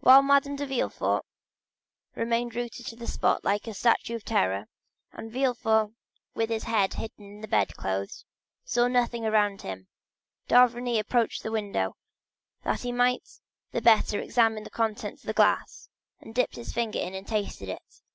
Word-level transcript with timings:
While 0.00 0.22
Madame 0.22 0.56
de 0.56 0.64
Villefort 0.64 1.26
remained 2.14 2.54
rooted 2.56 2.86
to 2.86 2.96
the 2.96 3.06
spot 3.06 3.44
like 3.44 3.66
a 3.66 3.74
statue 3.74 4.14
of 4.14 4.24
terror, 4.24 4.64
and 5.12 5.30
Villefort, 5.30 5.90
with 6.34 6.48
his 6.48 6.62
head 6.62 6.94
hidden 6.94 7.26
in 7.34 7.40
the 7.42 7.48
bedclothes, 7.48 8.24
saw 8.64 8.88
nothing 8.88 9.26
around 9.26 9.60
him, 9.60 9.88
d'Avrigny 10.48 10.98
approached 10.98 11.42
the 11.42 11.52
window, 11.52 11.96
that 12.64 12.80
he 12.80 12.92
might 12.92 13.28
the 13.72 13.82
better 13.82 14.18
examine 14.18 14.64
the 14.64 14.70
contents 14.70 15.22
of 15.22 15.26
the 15.26 15.34
glass, 15.34 15.90
and 16.18 16.34
dipping 16.34 16.48
the 16.62 16.62
tip 16.62 16.62
of 16.62 16.66
his 16.66 16.72
finger 16.72 16.98
in, 16.98 17.24
tasted 17.26 17.68
it. 17.68 18.00